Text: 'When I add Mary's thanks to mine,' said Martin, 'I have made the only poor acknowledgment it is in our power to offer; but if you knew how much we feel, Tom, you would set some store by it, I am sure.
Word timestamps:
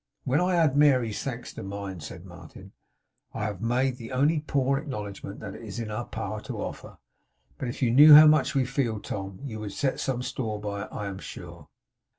'When 0.23 0.41
I 0.41 0.55
add 0.55 0.75
Mary's 0.75 1.21
thanks 1.21 1.53
to 1.53 1.61
mine,' 1.61 1.99
said 1.99 2.25
Martin, 2.25 2.71
'I 3.35 3.43
have 3.43 3.61
made 3.61 3.97
the 3.97 4.11
only 4.11 4.39
poor 4.39 4.79
acknowledgment 4.79 5.43
it 5.43 5.61
is 5.61 5.79
in 5.79 5.91
our 5.91 6.05
power 6.05 6.41
to 6.41 6.57
offer; 6.57 6.97
but 7.59 7.67
if 7.67 7.83
you 7.83 7.91
knew 7.91 8.15
how 8.15 8.25
much 8.25 8.55
we 8.55 8.65
feel, 8.65 8.99
Tom, 8.99 9.37
you 9.43 9.59
would 9.59 9.73
set 9.73 9.99
some 9.99 10.23
store 10.23 10.59
by 10.59 10.81
it, 10.85 10.89
I 10.91 11.05
am 11.05 11.19
sure. 11.19 11.67